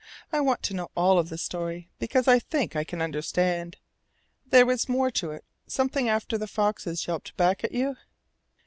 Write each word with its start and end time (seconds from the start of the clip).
I 0.33 0.39
want 0.41 0.63
to 0.63 0.73
know 0.73 0.89
all 0.95 1.19
of 1.19 1.29
the 1.29 1.37
story, 1.37 1.91
because 1.99 2.27
I 2.27 2.39
think 2.39 2.75
I 2.75 2.83
can 2.83 3.03
understand. 3.03 3.77
There 4.47 4.65
was 4.65 4.89
more 4.89 5.11
to 5.11 5.29
it 5.29 5.45
something 5.67 6.09
after 6.09 6.39
the 6.39 6.47
foxes 6.47 7.05
yelped 7.05 7.37
back 7.37 7.63
at 7.63 7.71
you?" 7.71 7.97